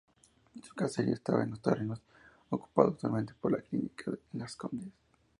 Su 0.63 0.73
caserío 0.73 1.13
estaba 1.13 1.43
en 1.43 1.51
los 1.51 1.61
terrenos 1.61 2.01
ocupados 2.49 2.93
actualmente 2.95 3.35
por 3.39 3.51
la 3.51 3.61
Clínica 3.61 4.11
Las 4.33 4.55
Condes. 4.55 4.89